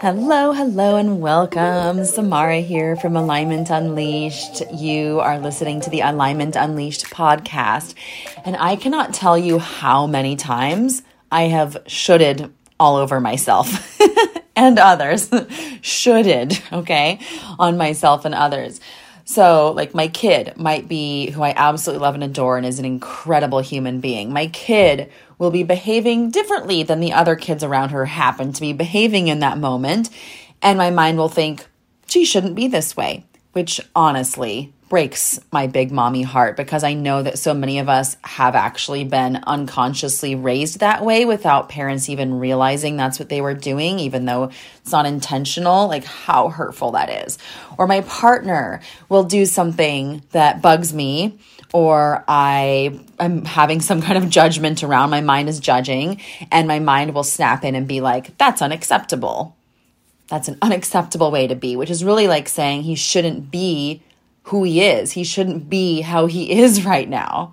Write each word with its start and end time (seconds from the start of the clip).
Hello, 0.00 0.52
hello, 0.52 0.94
and 0.94 1.20
welcome. 1.20 2.04
Samara 2.04 2.60
here 2.60 2.94
from 2.94 3.16
Alignment 3.16 3.68
Unleashed. 3.68 4.62
You 4.72 5.18
are 5.18 5.40
listening 5.40 5.80
to 5.80 5.90
the 5.90 6.02
Alignment 6.02 6.54
Unleashed 6.54 7.06
podcast, 7.06 7.94
and 8.44 8.54
I 8.56 8.76
cannot 8.76 9.12
tell 9.12 9.36
you 9.36 9.58
how 9.58 10.06
many 10.06 10.36
times 10.36 11.02
I 11.32 11.48
have 11.48 11.78
shoulded 11.88 12.54
all 12.78 12.94
over 12.94 13.18
myself 13.18 14.00
and 14.56 14.78
others. 14.78 15.32
shoulded, 15.80 16.56
okay, 16.72 17.18
on 17.58 17.76
myself 17.76 18.24
and 18.24 18.36
others. 18.36 18.80
So, 19.24 19.72
like, 19.72 19.94
my 19.94 20.06
kid 20.06 20.56
might 20.56 20.86
be 20.86 21.30
who 21.30 21.42
I 21.42 21.54
absolutely 21.56 22.02
love 22.02 22.14
and 22.14 22.22
adore 22.22 22.56
and 22.56 22.64
is 22.64 22.78
an 22.78 22.84
incredible 22.84 23.58
human 23.58 23.98
being. 23.98 24.32
My 24.32 24.46
kid 24.46 25.10
will 25.38 25.50
be 25.50 25.62
behaving 25.62 26.30
differently 26.30 26.82
than 26.82 27.00
the 27.00 27.12
other 27.12 27.36
kids 27.36 27.62
around 27.62 27.90
her 27.90 28.06
happen 28.06 28.52
to 28.52 28.60
be 28.60 28.72
behaving 28.72 29.28
in 29.28 29.38
that 29.40 29.58
moment. 29.58 30.10
And 30.60 30.76
my 30.76 30.90
mind 30.90 31.18
will 31.18 31.28
think, 31.28 31.66
she 32.06 32.24
shouldn't 32.24 32.56
be 32.56 32.66
this 32.66 32.96
way, 32.96 33.24
which 33.52 33.80
honestly 33.94 34.72
breaks 34.88 35.38
my 35.52 35.66
big 35.66 35.92
mommy 35.92 36.22
heart 36.22 36.56
because 36.56 36.82
I 36.82 36.94
know 36.94 37.22
that 37.22 37.38
so 37.38 37.54
many 37.54 37.78
of 37.78 37.88
us 37.88 38.16
have 38.22 38.54
actually 38.54 39.04
been 39.04 39.36
unconsciously 39.46 40.34
raised 40.34 40.80
that 40.80 41.04
way 41.04 41.24
without 41.24 41.68
parents 41.68 42.08
even 42.08 42.38
realizing 42.38 42.96
that's 42.96 43.18
what 43.18 43.28
they 43.28 43.40
were 43.40 43.54
doing, 43.54 43.98
even 43.98 44.24
though 44.24 44.50
it's 44.80 44.92
not 44.92 45.06
intentional. 45.06 45.88
Like, 45.88 46.04
how 46.04 46.48
hurtful 46.48 46.92
that 46.92 47.26
is. 47.26 47.38
Or 47.76 47.86
my 47.86 48.00
partner 48.02 48.80
will 49.08 49.24
do 49.24 49.44
something 49.46 50.22
that 50.32 50.62
bugs 50.62 50.92
me. 50.92 51.38
Or 51.74 52.24
I 52.26 52.98
am 53.20 53.44
having 53.44 53.82
some 53.82 54.00
kind 54.00 54.16
of 54.16 54.30
judgment 54.30 54.82
around, 54.82 55.10
my 55.10 55.20
mind 55.20 55.50
is 55.50 55.60
judging, 55.60 56.22
and 56.50 56.66
my 56.66 56.78
mind 56.78 57.12
will 57.12 57.24
snap 57.24 57.62
in 57.62 57.74
and 57.74 57.86
be 57.86 58.00
like, 58.00 58.38
that's 58.38 58.62
unacceptable. 58.62 59.54
That's 60.28 60.48
an 60.48 60.56
unacceptable 60.62 61.30
way 61.30 61.46
to 61.46 61.54
be, 61.54 61.76
which 61.76 61.90
is 61.90 62.04
really 62.04 62.26
like 62.26 62.48
saying 62.48 62.82
he 62.82 62.94
shouldn't 62.94 63.50
be 63.50 64.02
who 64.48 64.64
he 64.64 64.82
is. 64.82 65.12
He 65.12 65.24
shouldn't 65.24 65.68
be 65.68 66.00
how 66.00 66.26
he 66.26 66.50
is 66.60 66.84
right 66.84 67.08
now. 67.08 67.52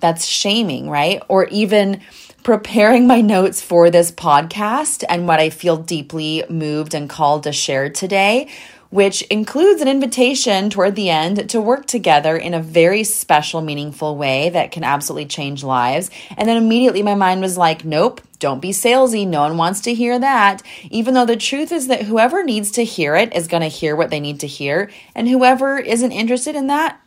That's 0.00 0.26
shaming, 0.26 0.88
right? 0.88 1.22
Or 1.28 1.46
even 1.48 2.00
preparing 2.44 3.06
my 3.06 3.20
notes 3.20 3.60
for 3.60 3.90
this 3.90 4.12
podcast 4.12 5.04
and 5.08 5.26
what 5.26 5.40
I 5.40 5.50
feel 5.50 5.76
deeply 5.76 6.44
moved 6.48 6.94
and 6.94 7.10
called 7.10 7.42
to 7.42 7.52
share 7.52 7.90
today 7.90 8.48
which 8.90 9.22
includes 9.22 9.82
an 9.82 9.88
invitation 9.88 10.70
toward 10.70 10.94
the 10.94 11.10
end 11.10 11.50
to 11.50 11.60
work 11.60 11.86
together 11.86 12.36
in 12.36 12.54
a 12.54 12.62
very 12.62 13.04
special, 13.04 13.60
meaningful 13.60 14.16
way 14.16 14.48
that 14.48 14.72
can 14.72 14.82
absolutely 14.82 15.26
change 15.26 15.62
lives. 15.62 16.10
And 16.36 16.48
then 16.48 16.56
immediately 16.56 17.02
my 17.02 17.14
mind 17.14 17.40
was 17.40 17.58
like, 17.58 17.84
nope, 17.84 18.20
don't 18.38 18.62
be 18.62 18.70
salesy. 18.70 19.26
No 19.26 19.40
one 19.40 19.56
wants 19.56 19.80
to 19.82 19.94
hear 19.94 20.18
that. 20.18 20.62
Even 20.90 21.14
though 21.14 21.26
the 21.26 21.36
truth 21.36 21.70
is 21.70 21.88
that 21.88 22.02
whoever 22.02 22.42
needs 22.42 22.70
to 22.72 22.84
hear 22.84 23.14
it 23.14 23.34
is 23.34 23.48
going 23.48 23.62
to 23.62 23.68
hear 23.68 23.94
what 23.94 24.10
they 24.10 24.20
need 24.20 24.40
to 24.40 24.46
hear. 24.46 24.90
And 25.14 25.28
whoever 25.28 25.78
isn't 25.78 26.12
interested 26.12 26.54
in 26.54 26.68
that, 26.68 27.00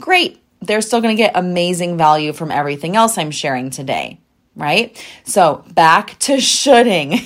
great. 0.00 0.40
They're 0.60 0.82
still 0.82 1.00
going 1.00 1.16
to 1.16 1.22
get 1.22 1.32
amazing 1.34 1.96
value 1.96 2.32
from 2.32 2.50
everything 2.50 2.96
else 2.96 3.18
I'm 3.18 3.30
sharing 3.30 3.70
today, 3.70 4.20
right? 4.54 4.96
So 5.24 5.64
back 5.74 6.18
to 6.20 6.40
shoulding. 6.40 7.18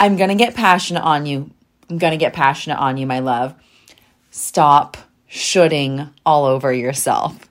I'm 0.00 0.16
going 0.16 0.28
to 0.28 0.36
get 0.36 0.54
passionate 0.54 1.02
on 1.02 1.26
you 1.26 1.50
I'm 1.88 1.98
going 1.98 2.12
to 2.12 2.16
get 2.16 2.32
passionate 2.32 2.78
on 2.78 2.96
you, 2.96 3.06
my 3.06 3.20
love. 3.20 3.54
Stop 4.30 4.96
shoulding 5.26 6.08
all 6.24 6.44
over 6.44 6.72
yourself. 6.72 7.48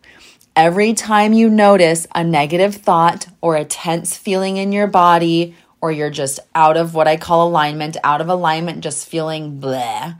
Every 0.56 0.94
time 0.94 1.34
you 1.34 1.50
notice 1.50 2.08
a 2.16 2.24
negative 2.24 2.76
thought 2.76 3.28
or 3.42 3.56
a 3.56 3.66
tense 3.66 4.18
feeling 4.18 4.58
in 4.58 4.72
your 4.72 4.88
body, 4.88 5.56
or 5.82 5.92
you're 5.92 6.10
just 6.10 6.40
out 6.56 6.78
of 6.78 6.96
what 6.96 7.08
I 7.08 7.18
call 7.18 7.48
alignment, 7.48 7.98
out 8.04 8.22
of 8.22 8.30
alignment, 8.30 8.84
just 8.84 9.08
feeling 9.08 9.60
bleh, 9.60 10.18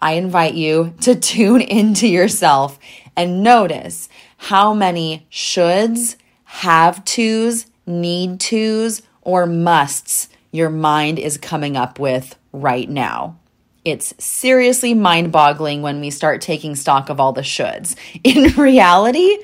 I 0.00 0.12
invite 0.12 0.54
you 0.54 0.94
to 1.02 1.14
tune 1.18 1.60
into 1.60 2.06
yourself 2.06 2.78
and 3.16 3.42
notice 3.42 4.08
how 4.36 4.74
many 4.74 5.26
shoulds, 5.30 6.16
have 6.44 7.04
tos, 7.04 7.66
need 7.86 8.38
tos, 8.38 9.02
or 9.22 9.46
musts 9.46 10.28
your 10.50 10.68
mind 10.68 11.18
is 11.18 11.38
coming 11.38 11.76
up 11.76 11.98
with 11.98 12.36
right 12.52 12.88
now. 12.88 13.38
It's 13.84 14.14
seriously 14.18 14.94
mind 14.94 15.32
boggling 15.32 15.82
when 15.82 16.00
we 16.00 16.10
start 16.10 16.40
taking 16.40 16.76
stock 16.76 17.08
of 17.08 17.18
all 17.18 17.32
the 17.32 17.42
shoulds. 17.42 17.96
In 18.24 18.52
reality, 18.56 19.38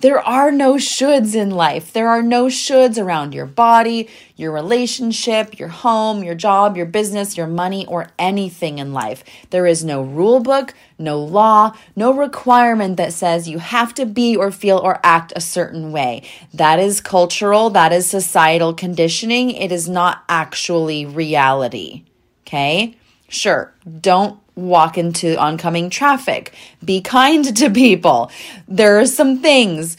there 0.00 0.20
are 0.20 0.52
no 0.52 0.74
shoulds 0.74 1.34
in 1.34 1.50
life. 1.50 1.92
There 1.92 2.08
are 2.08 2.22
no 2.22 2.46
shoulds 2.46 3.02
around 3.02 3.34
your 3.34 3.46
body, 3.46 4.08
your 4.36 4.52
relationship, 4.52 5.58
your 5.58 5.70
home, 5.70 6.22
your 6.22 6.36
job, 6.36 6.76
your 6.76 6.86
business, 6.86 7.36
your 7.36 7.48
money, 7.48 7.84
or 7.86 8.10
anything 8.16 8.78
in 8.78 8.92
life. 8.92 9.24
There 9.50 9.66
is 9.66 9.84
no 9.84 10.00
rule 10.02 10.38
book, 10.38 10.72
no 11.00 11.18
law, 11.18 11.72
no 11.96 12.14
requirement 12.14 12.96
that 12.96 13.12
says 13.12 13.48
you 13.48 13.58
have 13.58 13.92
to 13.94 14.06
be 14.06 14.36
or 14.36 14.52
feel 14.52 14.78
or 14.78 15.00
act 15.02 15.32
a 15.34 15.40
certain 15.40 15.90
way. 15.90 16.22
That 16.54 16.78
is 16.78 17.00
cultural, 17.00 17.68
that 17.70 17.92
is 17.92 18.08
societal 18.08 18.74
conditioning. 18.74 19.50
It 19.50 19.72
is 19.72 19.88
not 19.88 20.22
actually 20.28 21.06
reality. 21.06 22.04
Okay? 22.46 22.96
Sure, 23.28 23.72
don't 24.00 24.40
walk 24.54 24.98
into 24.98 25.38
oncoming 25.38 25.90
traffic. 25.90 26.54
Be 26.84 27.00
kind 27.00 27.56
to 27.56 27.70
people. 27.70 28.30
There 28.66 28.98
are 28.98 29.06
some 29.06 29.40
things, 29.40 29.96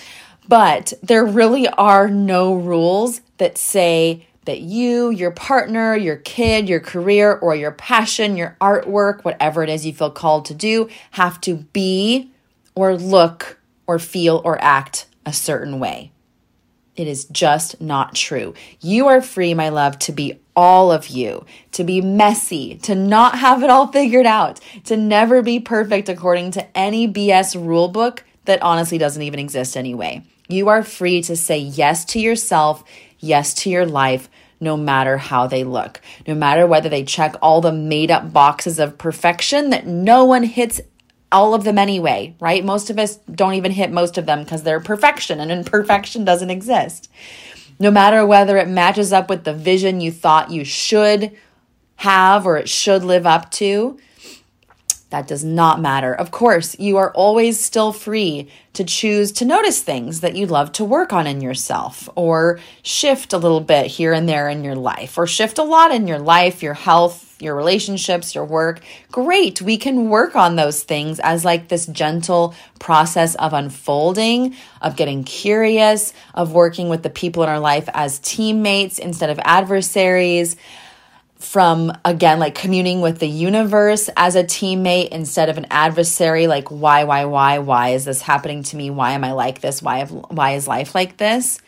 but 0.48 0.94
there 1.02 1.26
really 1.26 1.68
are 1.68 2.10
no 2.10 2.56
rules 2.56 3.22
that 3.38 3.58
say 3.58 4.26
that 4.46 4.62
you, 4.62 5.12
your 5.12 5.32
partner, 5.32 5.96
your 5.96 6.18
kid, 6.18 6.68
your 6.68 6.80
career, 6.80 7.34
or 7.34 7.56
your 7.56 7.72
passion, 7.72 8.36
your 8.36 8.58
artwork, 8.60 9.24
whatever 9.24 9.64
it 9.64 9.70
is 9.70 9.86
you 9.86 9.94
feel 9.94 10.10
called 10.10 10.46
to 10.46 10.56
do, 10.56 10.90
have 11.12 11.40
to 11.42 11.56
be 11.56 12.32
or 12.74 12.96
look 12.98 13.60
or 13.86 14.00
feel 14.00 14.42
or 14.44 14.60
act 14.62 15.06
a 15.26 15.32
certain 15.32 15.80
way. 15.80 16.12
It 17.00 17.08
is 17.08 17.24
just 17.32 17.80
not 17.80 18.14
true. 18.14 18.54
You 18.82 19.08
are 19.08 19.22
free, 19.22 19.54
my 19.54 19.70
love, 19.70 19.98
to 20.00 20.12
be 20.12 20.38
all 20.54 20.92
of 20.92 21.08
you, 21.08 21.46
to 21.72 21.86
be 21.86 22.02
messy, 22.02 22.76
to 22.80 22.94
not 22.94 23.40
have 23.40 23.64
it 23.64 23.70
all 23.70 23.88
figured 23.88 24.26
out, 24.26 24.60
to 24.84 24.98
never 24.98 25.42
be 25.42 25.62
perfect 25.62 26.10
according 26.10 26.52
to 26.52 26.78
any 26.78 27.08
BS 27.08 27.56
rule 27.56 27.88
book 27.88 28.26
that 28.44 28.62
honestly 28.62 28.98
doesn't 28.98 29.24
even 29.24 29.40
exist 29.40 29.78
anyway. 29.78 30.24
You 30.50 30.68
are 30.68 30.84
free 30.84 31.22
to 31.22 31.38
say 31.38 31.58
yes 31.60 32.04
to 32.04 32.20
yourself, 32.20 32.84
yes 33.18 33.54
to 33.54 33.70
your 33.70 33.86
life, 33.86 34.30
no 34.60 34.76
matter 34.76 35.16
how 35.16 35.48
they 35.48 35.64
look, 35.64 36.02
no 36.28 36.36
matter 36.36 36.68
whether 36.68 36.90
they 36.90 37.06
check 37.06 37.38
all 37.42 37.62
the 37.62 37.72
made 37.72 38.12
up 38.12 38.34
boxes 38.34 38.78
of 38.78 38.98
perfection 38.98 39.70
that 39.70 39.88
no 39.88 40.26
one 40.26 40.44
hits 40.44 40.82
all 41.32 41.54
of 41.54 41.64
them 41.64 41.78
anyway, 41.78 42.36
right? 42.40 42.66
Most 42.66 42.90
of 42.90 42.98
us 42.98 43.18
don't 43.18 43.54
even 43.54 43.72
hit 43.72 43.92
most 43.92 44.18
of 44.18 44.26
them 44.26 44.44
because 44.44 44.64
they're 44.64 44.80
perfection 44.80 45.40
and 45.40 45.52
imperfection 45.52 46.26
doesn't 46.26 46.50
exist. 46.50 47.10
No 47.80 47.92
matter 47.92 48.26
whether 48.26 48.58
it 48.58 48.68
matches 48.68 49.14
up 49.14 49.30
with 49.30 49.44
the 49.44 49.54
vision 49.54 50.02
you 50.02 50.12
thought 50.12 50.52
you 50.52 50.66
should 50.66 51.32
have 51.98 52.46
or 52.46 52.58
it 52.58 52.68
should 52.70 53.04
live 53.04 53.26
up 53.26 53.52
to, 53.52 54.00
that 55.10 55.28
does 55.28 55.44
not 55.44 55.82
matter. 55.82 56.14
Of 56.14 56.32
course, 56.32 56.78
you 56.78 56.98
are 56.98 57.12
always 57.14 57.64
still 57.64 57.92
free 57.92 58.50
to 58.74 58.84
choose 58.84 59.32
to 59.34 59.46
notice 59.46 59.82
things 59.82 60.22
that 60.22 60.36
you'd 60.36 60.52
love 60.52 60.72
to 60.74 60.86
work 60.86 61.12
on 61.12 61.26
in 61.26 61.42
yourself 61.42 62.08
or 62.16 62.60
shift 62.84 63.34
a 63.34 63.38
little 63.38 63.60
bit 63.62 63.88
here 63.88 64.14
and 64.14 64.30
there 64.30 64.48
in 64.48 64.64
your 64.64 64.76
life 64.76 65.18
or 65.18 65.26
shift 65.26 65.58
a 65.58 65.64
lot 65.64 65.92
in 65.92 66.08
your 66.08 66.20
life, 66.20 66.62
your 66.62 66.76
health, 66.76 67.36
your 67.42 67.56
relationships, 67.56 68.36
your 68.36 68.46
work. 68.46 68.82
Great. 69.12 69.62
We 69.62 69.78
can 69.78 70.10
work 70.10 70.36
on 70.36 70.56
those 70.56 70.84
things 70.84 71.20
as 71.20 71.44
like 71.44 71.70
this 71.70 71.88
gentle 71.88 72.54
process 72.80 73.34
of 73.36 73.54
unfolding, 73.54 74.56
of 74.82 74.96
getting 74.96 75.24
curious, 75.24 76.14
of 76.36 76.54
working 76.54 76.90
with 76.90 77.02
the 77.02 77.10
people 77.10 77.42
in 77.42 77.50
our 77.50 77.60
life 77.60 77.90
as 77.94 78.20
teammates 78.20 79.00
instead 79.00 79.32
of 79.32 79.40
adversaries 79.44 80.56
from 81.40 81.92
again 82.04 82.38
like 82.38 82.54
communing 82.54 83.00
with 83.00 83.20
the 83.20 83.28
universe 83.28 84.10
as 84.18 84.36
a 84.36 84.44
teammate 84.44 85.08
instead 85.10 85.48
of 85.48 85.58
an 85.58 85.66
adversary 85.72 86.48
like 86.48 86.68
why 86.70 87.06
why 87.06 87.26
why 87.26 87.60
why 87.60 87.90
is 87.90 88.06
this 88.06 88.22
happening 88.22 88.62
to 88.62 88.76
me? 88.76 88.90
Why 88.90 89.14
am 89.14 89.24
i 89.24 89.32
like 89.32 89.62
this? 89.62 89.82
Why 89.82 90.00
have, 90.00 90.12
why 90.12 90.52
is 90.52 90.68
life 90.68 90.94
like 90.94 91.18
this? 91.18 91.60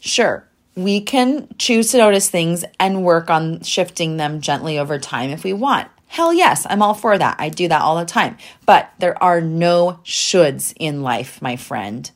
Sure 0.00 0.46
we 0.74 1.00
can 1.00 1.48
choose 1.58 1.90
to 1.90 1.98
notice 1.98 2.30
things 2.30 2.64
and 2.78 3.04
work 3.04 3.28
on 3.28 3.60
shifting 3.62 4.16
them 4.16 4.40
gently 4.40 4.78
over 4.78 4.98
time 4.98 5.28
if 5.28 5.44
we 5.44 5.52
want. 5.52 5.88
Hell 6.06 6.32
yes 6.32 6.66
i'm 6.70 6.80
all 6.80 6.94
for 6.94 7.18
that. 7.18 7.36
I 7.38 7.50
do 7.50 7.68
that 7.68 7.82
all 7.82 7.98
the 7.98 8.06
time. 8.06 8.38
But 8.64 8.90
there 8.98 9.22
are 9.22 9.42
no 9.42 10.00
shoulds 10.02 10.72
in 10.78 11.02
life 11.02 11.42
my 11.42 11.56
friend 11.56 12.10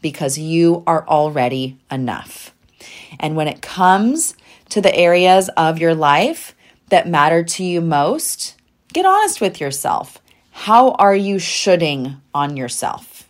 because 0.00 0.38
you 0.38 0.84
are 0.86 1.06
already 1.08 1.78
enough. 1.90 2.54
And 3.18 3.34
when 3.34 3.48
it 3.48 3.60
comes 3.60 4.34
to 4.70 4.80
the 4.80 4.94
areas 4.94 5.48
of 5.56 5.78
your 5.78 5.94
life 5.94 6.54
that 6.88 7.08
matter 7.08 7.42
to 7.42 7.64
you 7.64 7.80
most, 7.80 8.56
get 8.92 9.06
honest 9.06 9.40
with 9.40 9.60
yourself. 9.60 10.18
How 10.50 10.92
are 10.92 11.14
you 11.14 11.38
shoulding 11.38 12.20
on 12.34 12.56
yourself? 12.56 13.28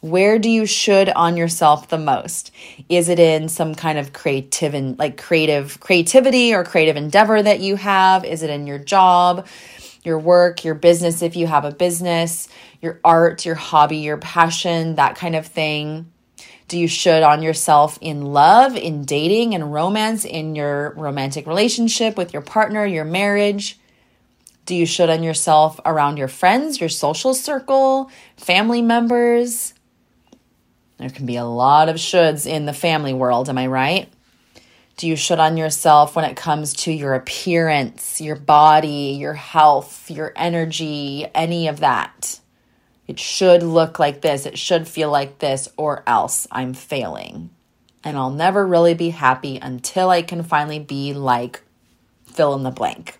Where 0.00 0.38
do 0.38 0.48
you 0.50 0.66
should 0.66 1.08
on 1.08 1.36
yourself 1.36 1.88
the 1.88 1.98
most? 1.98 2.50
Is 2.88 3.08
it 3.08 3.18
in 3.18 3.48
some 3.48 3.74
kind 3.74 3.98
of 3.98 4.12
creative 4.12 4.74
and 4.74 4.98
like 4.98 5.16
creative 5.16 5.80
creativity 5.80 6.54
or 6.54 6.64
creative 6.64 6.96
endeavor 6.96 7.42
that 7.42 7.60
you 7.60 7.76
have? 7.76 8.24
Is 8.24 8.42
it 8.42 8.50
in 8.50 8.66
your 8.66 8.78
job, 8.78 9.46
your 10.04 10.18
work, 10.18 10.64
your 10.64 10.74
business 10.74 11.22
if 11.22 11.34
you 11.34 11.46
have 11.46 11.64
a 11.64 11.72
business, 11.72 12.48
your 12.80 13.00
art, 13.04 13.44
your 13.44 13.54
hobby, 13.54 13.98
your 13.98 14.18
passion, 14.18 14.96
that 14.96 15.16
kind 15.16 15.34
of 15.34 15.46
thing? 15.46 16.12
Do 16.68 16.78
you 16.78 16.88
should 16.88 17.22
on 17.22 17.42
yourself 17.42 17.96
in 18.00 18.22
love, 18.22 18.76
in 18.76 19.04
dating 19.04 19.54
and 19.54 19.72
romance, 19.72 20.24
in 20.24 20.56
your 20.56 20.94
romantic 20.96 21.46
relationship 21.46 22.16
with 22.16 22.32
your 22.32 22.42
partner, 22.42 22.84
your 22.84 23.04
marriage? 23.04 23.78
Do 24.64 24.74
you 24.74 24.84
should 24.84 25.08
on 25.08 25.22
yourself 25.22 25.78
around 25.84 26.16
your 26.16 26.26
friends, 26.26 26.80
your 26.80 26.88
social 26.88 27.34
circle, 27.34 28.10
family 28.36 28.82
members? 28.82 29.74
There 30.98 31.10
can 31.10 31.24
be 31.24 31.36
a 31.36 31.44
lot 31.44 31.88
of 31.88 31.96
shoulds 31.96 32.46
in 32.46 32.66
the 32.66 32.72
family 32.72 33.12
world, 33.12 33.48
am 33.48 33.58
I 33.58 33.68
right? 33.68 34.08
Do 34.96 35.06
you 35.06 35.14
should 35.14 35.38
on 35.38 35.56
yourself 35.56 36.16
when 36.16 36.24
it 36.24 36.36
comes 36.36 36.72
to 36.74 36.92
your 36.92 37.14
appearance, 37.14 38.20
your 38.20 38.34
body, 38.34 39.16
your 39.20 39.34
health, 39.34 40.10
your 40.10 40.32
energy, 40.34 41.26
any 41.34 41.68
of 41.68 41.80
that? 41.80 42.40
It 43.06 43.18
should 43.18 43.62
look 43.62 43.98
like 43.98 44.20
this, 44.20 44.46
it 44.46 44.58
should 44.58 44.88
feel 44.88 45.10
like 45.10 45.38
this, 45.38 45.68
or 45.76 46.02
else 46.06 46.46
I'm 46.50 46.74
failing. 46.74 47.50
And 48.02 48.16
I'll 48.16 48.30
never 48.30 48.66
really 48.66 48.94
be 48.94 49.10
happy 49.10 49.58
until 49.58 50.10
I 50.10 50.22
can 50.22 50.42
finally 50.42 50.78
be 50.78 51.12
like 51.12 51.62
fill 52.24 52.54
in 52.54 52.62
the 52.62 52.70
blank 52.70 53.18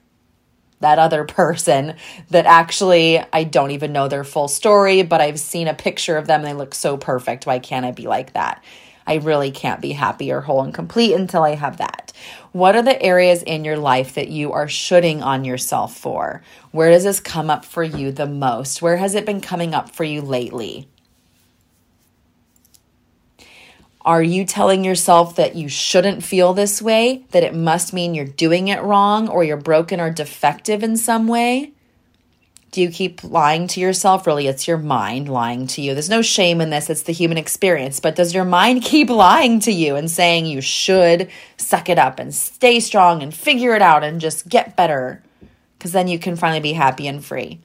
that 0.80 0.98
other 0.98 1.24
person 1.24 1.94
that 2.30 2.46
actually 2.46 3.20
I 3.32 3.44
don't 3.44 3.70
even 3.70 3.92
know 3.92 4.08
their 4.08 4.24
full 4.24 4.48
story, 4.48 5.02
but 5.02 5.20
I've 5.20 5.40
seen 5.40 5.68
a 5.68 5.74
picture 5.74 6.16
of 6.16 6.26
them 6.26 6.40
and 6.40 6.48
they 6.48 6.54
look 6.54 6.74
so 6.74 6.96
perfect. 6.96 7.46
Why 7.46 7.58
can't 7.58 7.86
I 7.86 7.92
be 7.92 8.06
like 8.06 8.32
that? 8.34 8.62
I 9.06 9.14
really 9.16 9.50
can't 9.50 9.80
be 9.80 9.92
happy 9.92 10.32
or 10.32 10.40
whole 10.40 10.62
and 10.62 10.74
complete 10.74 11.14
until 11.14 11.42
I 11.42 11.54
have 11.54 11.76
that. 11.76 12.12
What 12.52 12.74
are 12.74 12.82
the 12.82 13.00
areas 13.02 13.42
in 13.42 13.64
your 13.64 13.76
life 13.76 14.14
that 14.14 14.28
you 14.28 14.52
are 14.52 14.68
shoulding 14.68 15.22
on 15.22 15.44
yourself 15.44 15.96
for? 15.96 16.42
Where 16.72 16.90
does 16.90 17.04
this 17.04 17.20
come 17.20 17.50
up 17.50 17.64
for 17.64 17.84
you 17.84 18.10
the 18.10 18.26
most? 18.26 18.82
Where 18.82 18.96
has 18.96 19.14
it 19.14 19.26
been 19.26 19.40
coming 19.40 19.74
up 19.74 19.94
for 19.94 20.04
you 20.04 20.22
lately? 20.22 20.88
Are 24.00 24.22
you 24.22 24.44
telling 24.44 24.84
yourself 24.84 25.34
that 25.34 25.56
you 25.56 25.68
shouldn't 25.68 26.22
feel 26.22 26.54
this 26.54 26.80
way, 26.80 27.24
that 27.32 27.42
it 27.42 27.54
must 27.54 27.92
mean 27.92 28.14
you're 28.14 28.24
doing 28.24 28.68
it 28.68 28.80
wrong 28.82 29.28
or 29.28 29.42
you're 29.42 29.56
broken 29.56 30.00
or 30.00 30.10
defective 30.10 30.84
in 30.84 30.96
some 30.96 31.26
way? 31.26 31.72
Do 32.76 32.82
you 32.82 32.90
keep 32.90 33.25
lying 33.25 33.69
to 33.69 33.81
yourself? 33.81 34.26
Really, 34.26 34.49
it's 34.49 34.69
your 34.69 34.76
mind 34.76 35.31
lying 35.31 35.67
to 35.69 35.81
you. 35.81 35.94
There's 35.94 36.11
no 36.11 36.20
shame 36.20 36.61
in 36.61 36.69
this, 36.69 36.90
it's 36.90 37.05
the 37.05 37.12
human 37.12 37.38
experience. 37.38 38.00
But 38.00 38.17
does 38.17 38.34
your 38.34 38.44
mind 38.44 38.82
keep 38.82 39.08
lying 39.08 39.61
to 39.61 39.73
you 39.73 39.96
and 39.96 40.11
saying 40.11 40.44
you 40.44 40.61
should 40.61 41.31
suck 41.56 41.88
it 41.88 41.99
up 41.99 42.19
and 42.19 42.34
stay 42.34 42.81
strong 42.81 43.23
and 43.23 43.32
figure 43.32 43.75
it 43.75 43.81
out 43.81 44.05
and 44.05 44.20
just 44.20 44.46
get 44.46 44.76
better? 44.76 45.23
Because 45.78 45.93
then 45.93 46.06
you 46.06 46.19
can 46.19 46.37
finally 46.37 46.61
be 46.61 46.75
happy 46.75 47.06
and 47.06 47.25
free. 47.25 47.61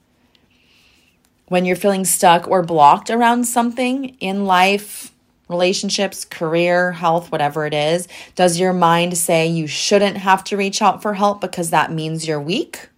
When 1.48 1.66
you're 1.66 1.76
feeling 1.76 2.06
stuck 2.06 2.48
or 2.48 2.62
blocked 2.62 3.10
around 3.10 3.44
something 3.44 4.16
in 4.18 4.46
life, 4.46 5.12
relationships, 5.50 6.24
career, 6.24 6.92
health, 6.92 7.30
whatever 7.30 7.66
it 7.66 7.74
is? 7.74 8.08
Does 8.34 8.58
your 8.58 8.72
mind 8.72 9.18
say 9.18 9.46
you 9.46 9.66
shouldn't 9.66 10.16
have 10.16 10.42
to 10.44 10.56
reach 10.56 10.80
out 10.80 11.02
for 11.02 11.12
help 11.12 11.42
because 11.42 11.68
that 11.68 11.92
means 11.92 12.26
you're 12.26 12.40
weak? 12.40 12.88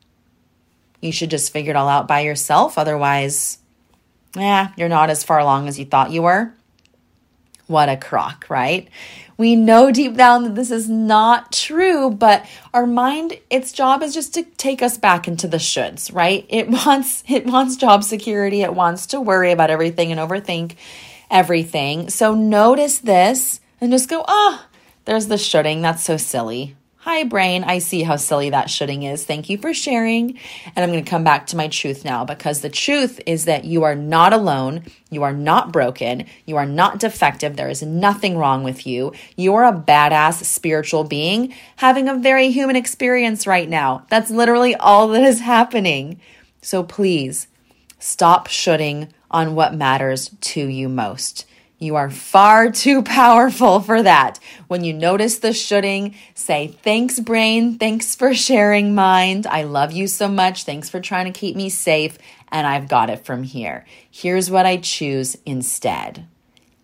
You 1.04 1.12
should 1.12 1.30
just 1.30 1.52
figure 1.52 1.70
it 1.70 1.76
all 1.76 1.88
out 1.88 2.08
by 2.08 2.20
yourself. 2.20 2.78
Otherwise, 2.78 3.58
yeah, 4.34 4.72
you're 4.76 4.88
not 4.88 5.10
as 5.10 5.22
far 5.22 5.38
along 5.38 5.68
as 5.68 5.78
you 5.78 5.84
thought 5.84 6.10
you 6.10 6.22
were. 6.22 6.54
What 7.66 7.88
a 7.88 7.96
crock, 7.96 8.46
right? 8.48 8.88
We 9.36 9.56
know 9.56 9.90
deep 9.90 10.16
down 10.16 10.44
that 10.44 10.54
this 10.54 10.70
is 10.70 10.88
not 10.88 11.52
true, 11.52 12.10
but 12.10 12.46
our 12.72 12.86
mind, 12.86 13.38
its 13.50 13.72
job 13.72 14.02
is 14.02 14.14
just 14.14 14.34
to 14.34 14.42
take 14.42 14.80
us 14.80 14.96
back 14.96 15.26
into 15.26 15.48
the 15.48 15.56
shoulds, 15.56 16.14
right? 16.14 16.46
It 16.48 16.68
wants 16.86 17.24
it 17.28 17.46
wants 17.46 17.76
job 17.76 18.04
security, 18.04 18.62
it 18.62 18.74
wants 18.74 19.06
to 19.08 19.20
worry 19.20 19.52
about 19.52 19.70
everything 19.70 20.10
and 20.10 20.20
overthink 20.20 20.76
everything. 21.30 22.10
So 22.10 22.34
notice 22.34 22.98
this 22.98 23.60
and 23.80 23.92
just 23.92 24.08
go, 24.08 24.24
oh, 24.26 24.66
there's 25.04 25.26
the 25.26 25.38
shoulding. 25.38 25.82
That's 25.82 26.04
so 26.04 26.16
silly. 26.16 26.76
Hi, 27.04 27.24
brain. 27.24 27.64
I 27.64 27.80
see 27.80 28.02
how 28.02 28.16
silly 28.16 28.48
that 28.48 28.70
shoulding 28.70 29.02
is. 29.02 29.26
Thank 29.26 29.50
you 29.50 29.58
for 29.58 29.74
sharing. 29.74 30.38
And 30.74 30.82
I'm 30.82 30.90
going 30.90 31.04
to 31.04 31.10
come 31.10 31.22
back 31.22 31.48
to 31.48 31.56
my 31.56 31.68
truth 31.68 32.02
now 32.02 32.24
because 32.24 32.62
the 32.62 32.70
truth 32.70 33.20
is 33.26 33.44
that 33.44 33.66
you 33.66 33.82
are 33.82 33.94
not 33.94 34.32
alone. 34.32 34.84
You 35.10 35.22
are 35.22 35.34
not 35.34 35.70
broken. 35.70 36.24
You 36.46 36.56
are 36.56 36.64
not 36.64 37.00
defective. 37.00 37.56
There 37.56 37.68
is 37.68 37.82
nothing 37.82 38.38
wrong 38.38 38.64
with 38.64 38.86
you. 38.86 39.12
You 39.36 39.54
are 39.54 39.66
a 39.66 39.78
badass 39.78 40.44
spiritual 40.44 41.04
being 41.04 41.52
having 41.76 42.08
a 42.08 42.16
very 42.16 42.50
human 42.50 42.74
experience 42.74 43.46
right 43.46 43.68
now. 43.68 44.06
That's 44.08 44.30
literally 44.30 44.74
all 44.74 45.08
that 45.08 45.24
is 45.24 45.40
happening. 45.40 46.18
So 46.62 46.82
please 46.82 47.48
stop 47.98 48.46
shoulding 48.46 49.12
on 49.30 49.54
what 49.54 49.74
matters 49.74 50.30
to 50.40 50.66
you 50.66 50.88
most. 50.88 51.44
You 51.84 51.96
are 51.96 52.08
far 52.08 52.70
too 52.70 53.02
powerful 53.02 53.78
for 53.80 54.02
that. 54.02 54.40
When 54.68 54.84
you 54.84 54.94
notice 54.94 55.38
the 55.38 55.52
shoulding, 55.52 56.14
say, 56.34 56.68
Thanks, 56.68 57.20
brain. 57.20 57.78
Thanks 57.78 58.16
for 58.16 58.32
sharing 58.32 58.94
mind. 58.94 59.46
I 59.46 59.64
love 59.64 59.92
you 59.92 60.06
so 60.06 60.26
much. 60.26 60.64
Thanks 60.64 60.88
for 60.88 60.98
trying 60.98 61.30
to 61.30 61.38
keep 61.38 61.56
me 61.56 61.68
safe. 61.68 62.16
And 62.48 62.66
I've 62.66 62.88
got 62.88 63.10
it 63.10 63.26
from 63.26 63.42
here. 63.42 63.84
Here's 64.10 64.50
what 64.50 64.64
I 64.64 64.78
choose 64.78 65.36
instead. 65.44 66.26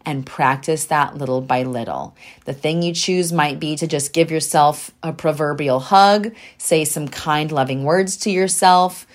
And 0.05 0.27
practice 0.27 0.85
that 0.87 1.17
little 1.17 1.41
by 1.41 1.63
little. 1.63 2.15
The 2.45 2.53
thing 2.53 2.83
you 2.83 2.93
choose 2.93 3.33
might 3.33 3.59
be 3.59 3.77
to 3.77 3.87
just 3.87 4.13
give 4.13 4.31
yourself 4.31 4.91
a 5.03 5.15
proverbial 5.15 5.81
hug, 5.81 6.35
say 6.59 6.85
some 6.85 7.09
kind, 7.09 7.51
loving 7.51 7.85
words 7.85 8.19
to 8.19 8.31
yourself. 8.31 9.07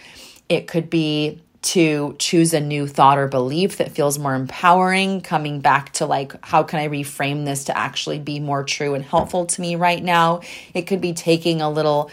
It 0.50 0.68
could 0.68 0.90
be 0.90 1.44
to 1.66 2.16
choose 2.20 2.54
a 2.54 2.60
new 2.60 2.86
thought 2.86 3.18
or 3.18 3.28
belief 3.28 3.78
that 3.78 3.92
feels 3.92 4.20
more 4.20 4.36
empowering, 4.36 5.22
coming 5.22 5.62
back 5.62 5.92
to 5.94 6.06
like, 6.06 6.34
how 6.46 6.62
can 6.62 6.80
I 6.80 6.88
reframe 6.88 7.44
this 7.44 7.66
to 7.66 7.78
actually 7.78 8.20
be 8.20 8.40
more 8.40 8.64
true 8.64 8.94
and 8.94 9.04
helpful 9.04 9.48
to 9.48 9.62
me 9.62 9.76
right 9.76 10.04
now? 10.04 10.42
It 10.76 10.84
could 10.84 11.02
be 11.02 11.14
taking 11.14 11.62
a 11.62 11.70
little 11.70 12.12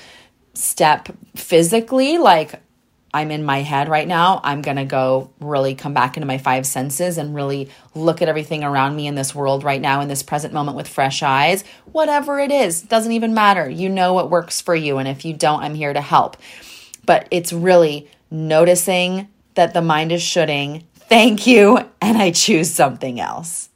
step 0.55 1.09
physically, 1.37 2.19
like, 2.19 2.61
I'm 3.15 3.31
in 3.31 3.45
my 3.45 3.59
head 3.59 3.91
right 3.91 4.09
now. 4.09 4.41
I'm 4.43 4.63
going 4.63 4.79
to 4.79 4.87
go 4.87 5.31
really 5.39 5.75
come 5.75 5.93
back 5.93 6.17
into 6.17 6.27
my 6.27 6.39
five 6.39 6.65
senses 6.65 7.19
and 7.19 7.35
really 7.35 7.69
look 7.95 8.23
at 8.23 8.29
everything 8.29 8.65
around 8.65 8.97
me 8.97 9.07
in 9.07 9.15
this 9.15 9.35
world 9.35 9.65
right 9.65 9.83
now, 9.83 10.01
in 10.01 10.09
this 10.09 10.23
present 10.23 10.55
moment 10.55 10.79
with 10.79 10.89
fresh 10.89 11.23
eyes. 11.23 11.63
Whatever 11.85 12.39
it 12.39 12.51
is, 12.51 12.81
doesn't 12.81 13.13
even 13.13 13.35
matter. 13.35 13.69
You 13.69 13.91
know 13.91 14.15
what 14.15 14.31
works 14.31 14.63
for 14.63 14.75
you. 14.75 14.97
And 14.97 15.07
if 15.07 15.27
you 15.27 15.35
don't, 15.35 15.63
I'm 15.63 15.75
here 15.75 15.93
to 15.93 16.01
help. 16.01 16.39
But 17.05 17.29
it's 17.31 17.53
really 17.53 18.09
noticing 18.31 19.29
that 19.55 19.75
the 19.75 19.83
mind 19.83 20.13
is 20.13 20.23
shoulding, 20.23 20.87
thank 20.95 21.47
you, 21.47 21.79
and 22.01 22.19
I 22.19 22.31
choose 22.31 22.71
something 22.71 23.21
else. 23.21 23.69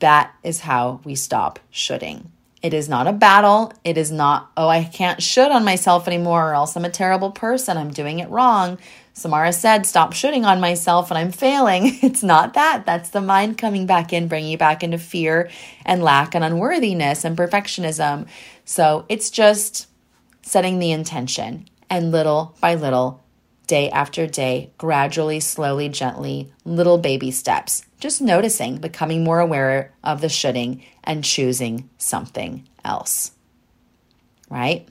That 0.00 0.34
is 0.42 0.60
how 0.60 1.00
we 1.04 1.14
stop 1.14 1.60
shoulding. 1.70 2.32
It 2.62 2.74
is 2.74 2.88
not 2.88 3.08
a 3.08 3.12
battle. 3.12 3.72
It 3.82 3.98
is 3.98 4.12
not, 4.12 4.50
oh, 4.56 4.68
I 4.68 4.84
can't 4.84 5.22
should 5.22 5.50
on 5.50 5.64
myself 5.64 6.06
anymore, 6.06 6.50
or 6.50 6.54
else 6.54 6.76
I'm 6.76 6.84
a 6.84 6.90
terrible 6.90 7.32
person. 7.32 7.76
I'm 7.76 7.90
doing 7.90 8.20
it 8.20 8.30
wrong. 8.30 8.78
Samara 9.14 9.52
said, 9.52 9.84
stop 9.84 10.12
shoulding 10.12 10.44
on 10.44 10.60
myself 10.60 11.10
and 11.10 11.18
I'm 11.18 11.32
failing. 11.32 11.98
It's 12.02 12.22
not 12.22 12.54
that. 12.54 12.86
That's 12.86 13.10
the 13.10 13.20
mind 13.20 13.58
coming 13.58 13.84
back 13.86 14.12
in, 14.12 14.28
bringing 14.28 14.50
you 14.50 14.58
back 14.58 14.82
into 14.82 14.98
fear 14.98 15.50
and 15.84 16.02
lack 16.02 16.34
and 16.34 16.44
unworthiness 16.44 17.24
and 17.24 17.36
perfectionism. 17.36 18.26
So 18.64 19.04
it's 19.08 19.30
just 19.30 19.88
setting 20.42 20.78
the 20.78 20.92
intention 20.92 21.68
and 21.90 22.10
little 22.10 22.56
by 22.60 22.74
little 22.74 23.21
day 23.72 23.88
after 23.88 24.26
day, 24.26 24.70
gradually, 24.76 25.40
slowly, 25.40 25.88
gently, 25.88 26.52
little 26.62 26.98
baby 26.98 27.30
steps, 27.30 27.86
just 28.00 28.20
noticing, 28.20 28.76
becoming 28.76 29.24
more 29.24 29.40
aware 29.40 29.94
of 30.04 30.20
the 30.20 30.28
shoulding 30.28 30.84
and 31.02 31.24
choosing 31.24 31.88
something 31.96 32.68
else. 32.84 33.30
Right? 34.50 34.86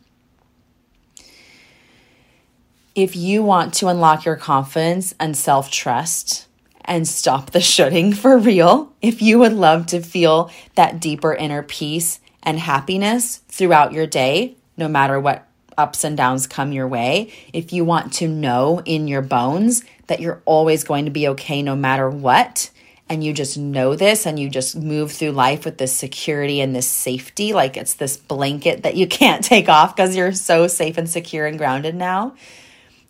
If 2.95 3.15
you 3.15 3.43
want 3.43 3.75
to 3.75 3.87
unlock 3.87 4.25
your 4.25 4.35
confidence 4.35 5.13
and 5.19 5.37
self 5.37 5.69
trust 5.69 6.47
and 6.83 7.07
stop 7.07 7.51
the 7.51 7.61
shoulding 7.61 8.13
for 8.23 8.35
real, 8.35 8.91
if 8.99 9.21
you 9.21 9.37
would 9.37 9.53
love 9.53 9.85
to 9.85 10.01
feel 10.01 10.49
that 10.73 10.99
deeper 10.99 11.35
inner 11.35 11.61
peace 11.61 12.19
and 12.41 12.57
happiness 12.57 13.41
throughout 13.47 13.93
your 13.93 14.07
day, 14.07 14.55
no 14.75 14.87
matter 14.87 15.19
what 15.19 15.45
ups 15.81 16.03
and 16.03 16.15
downs 16.15 16.47
come 16.47 16.71
your 16.71 16.87
way, 16.87 17.33
if 17.51 17.73
you 17.73 17.83
want 17.83 18.13
to 18.13 18.27
know 18.27 18.81
in 18.85 19.07
your 19.07 19.21
bones 19.21 19.83
that 20.07 20.19
you're 20.19 20.41
always 20.45 20.83
going 20.83 21.05
to 21.05 21.11
be 21.11 21.27
okay 21.29 21.61
no 21.61 21.75
matter 21.75 22.09
what, 22.09 22.69
and 23.09 23.25
you 23.25 23.33
just 23.33 23.57
know 23.57 23.93
this 23.93 24.25
and 24.25 24.39
you 24.39 24.49
just 24.49 24.73
move 24.73 25.11
through 25.11 25.31
life 25.31 25.65
with 25.65 25.77
this 25.77 25.93
security 25.93 26.61
and 26.61 26.73
this 26.73 26.87
safety, 26.87 27.51
like 27.51 27.75
it's 27.75 27.95
this 27.95 28.15
blanket 28.15 28.83
that 28.83 28.95
you 28.95 29.05
can't 29.19 29.43
take 29.43 29.67
off 29.67 29.93
because 29.93 30.15
you're 30.15 30.31
so 30.31 30.67
safe 30.67 30.97
and 30.97 31.09
secure 31.09 31.45
and 31.45 31.57
grounded 31.57 31.93
now. 31.93 32.33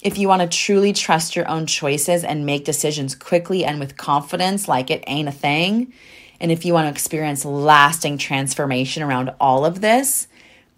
If 0.02 0.18
you 0.18 0.28
want 0.28 0.42
to 0.42 0.58
truly 0.58 0.94
trust 0.94 1.36
your 1.36 1.48
own 1.48 1.68
choices 1.68 2.24
and 2.24 2.48
make 2.48 2.66
decisions 2.66 3.14
quickly 3.14 3.64
and 3.64 3.80
with 3.80 3.96
confidence, 3.96 4.68
like 4.68 4.90
it 4.90 5.04
ain't 5.06 5.30
a 5.30 5.32
thing, 5.32 5.94
and 6.40 6.52
if 6.52 6.66
you 6.66 6.74
want 6.74 6.86
to 6.88 6.90
experience 6.90 7.46
lasting 7.46 8.18
transformation 8.18 9.04
around 9.04 9.32
all 9.40 9.64
of 9.64 9.82
this, 9.82 10.28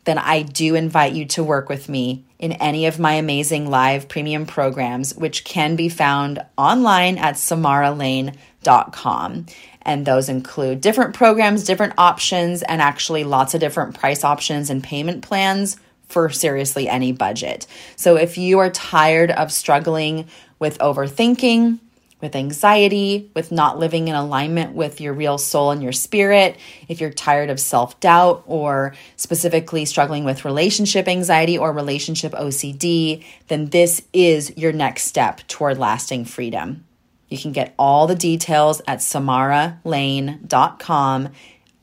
then 0.05 0.17
I 0.17 0.41
do 0.41 0.75
invite 0.75 1.13
you 1.13 1.25
to 1.27 1.43
work 1.43 1.69
with 1.69 1.87
me 1.89 2.25
in 2.39 2.53
any 2.53 2.87
of 2.87 2.99
my 2.99 3.13
amazing 3.13 3.69
live 3.69 4.09
premium 4.09 4.45
programs, 4.45 5.15
which 5.15 5.45
can 5.45 5.75
be 5.75 5.89
found 5.89 6.43
online 6.57 7.17
at 7.17 7.35
samaralane.com. 7.35 9.45
And 9.85 10.05
those 10.05 10.29
include 10.29 10.81
different 10.81 11.13
programs, 11.13 11.63
different 11.63 11.93
options, 11.97 12.63
and 12.63 12.81
actually 12.81 13.23
lots 13.23 13.53
of 13.53 13.59
different 13.59 13.99
price 13.99 14.23
options 14.23 14.69
and 14.69 14.83
payment 14.83 15.23
plans 15.23 15.77
for 16.07 16.29
seriously 16.29 16.87
any 16.87 17.11
budget. 17.11 17.65
So 17.95 18.17
if 18.17 18.37
you 18.37 18.59
are 18.59 18.69
tired 18.69 19.31
of 19.31 19.51
struggling 19.51 20.27
with 20.59 20.77
overthinking, 20.77 21.79
with 22.23 22.35
anxiety, 22.35 23.29
with 23.35 23.51
not 23.51 23.77
living 23.77 24.07
in 24.07 24.15
alignment 24.15 24.73
with 24.73 24.99
your 25.01 25.13
real 25.13 25.37
soul 25.37 25.69
and 25.71 25.83
your 25.83 25.91
spirit, 25.91 26.57
if 26.87 27.01
you're 27.01 27.11
tired 27.11 27.51
of 27.51 27.59
self 27.59 27.99
doubt 27.99 28.41
or 28.47 28.95
specifically 29.17 29.85
struggling 29.85 30.23
with 30.23 30.45
relationship 30.45 31.07
anxiety 31.07 31.55
or 31.57 31.73
relationship 31.73 32.31
OCD, 32.31 33.23
then 33.49 33.65
this 33.67 34.01
is 34.13 34.57
your 34.57 34.71
next 34.71 35.03
step 35.03 35.45
toward 35.47 35.77
lasting 35.77 36.25
freedom. 36.25 36.85
You 37.27 37.37
can 37.37 37.51
get 37.51 37.75
all 37.77 38.07
the 38.07 38.15
details 38.15 38.81
at 38.87 38.99
samaralane.com 38.99 41.29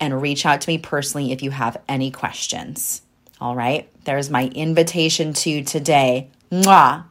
and 0.00 0.22
reach 0.22 0.46
out 0.46 0.62
to 0.62 0.70
me 0.70 0.78
personally 0.78 1.32
if 1.32 1.42
you 1.42 1.50
have 1.50 1.76
any 1.86 2.10
questions. 2.10 3.02
All 3.40 3.54
right, 3.54 3.86
there's 4.04 4.30
my 4.30 4.46
invitation 4.46 5.34
to 5.34 5.50
you 5.50 5.62
today. 5.64 6.30
Mwah! 6.50 7.04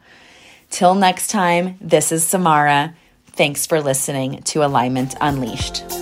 Till 0.69 0.95
next 0.95 1.27
time, 1.27 1.77
this 1.81 2.11
is 2.11 2.25
Samara. 2.25 2.95
Thanks 3.39 3.65
for 3.65 3.79
listening 3.79 4.43
to 4.43 4.65
Alignment 4.65 5.15
Unleashed. 5.21 5.98